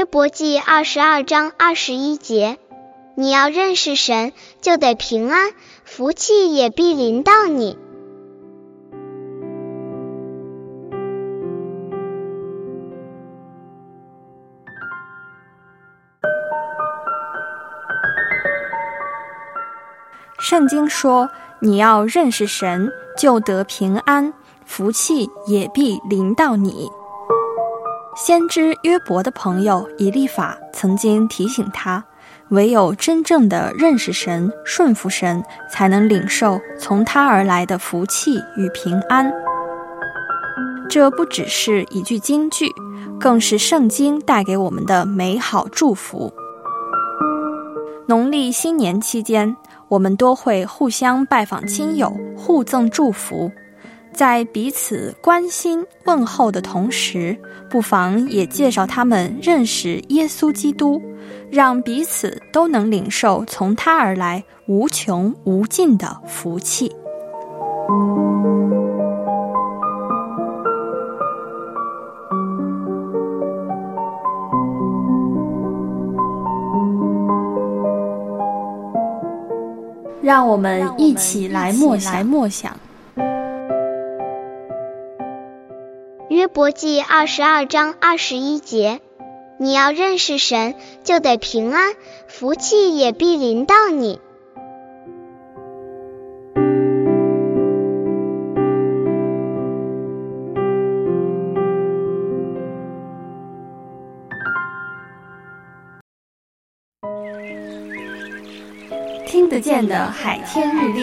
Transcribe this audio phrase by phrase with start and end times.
[0.00, 2.58] 约伯记二十二章二十一节，
[3.16, 5.52] 你要认识神，就得平安，
[5.84, 7.76] 福气也必临到你。
[20.38, 21.28] 圣经说，
[21.60, 24.32] 你要认识神，就得平安，
[24.64, 26.88] 福气也必临到你。
[28.16, 32.04] 先知约伯的朋友以利法曾经提醒他，
[32.48, 39.32] 唯有真正的认识神、顺服神，才能领受从他而来的福气与平安。
[40.88, 42.66] 这不只是一句金句，
[43.18, 46.32] 更是圣经带给我们的美好祝福。
[48.08, 49.56] 农历新年期间，
[49.88, 53.52] 我们多会互相拜访亲友，互赠祝福。
[54.20, 57.34] 在彼此关心问候的同时，
[57.70, 61.00] 不妨也介绍他们认识耶稣基督，
[61.50, 66.94] 让彼此都能领受从他而来无穷无尽的福气。
[80.20, 81.98] 让我们一起来默
[82.46, 82.76] 想。
[86.30, 89.00] 约伯记二十二章二十一节，
[89.58, 91.92] 你要认识神，就得平安，
[92.28, 94.20] 福气也必临到你。
[109.26, 111.02] 听得见的海天日历。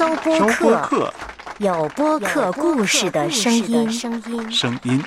[0.00, 1.12] 搜播客，
[1.58, 3.92] 有播客故事的声音。
[4.50, 5.04] 声音。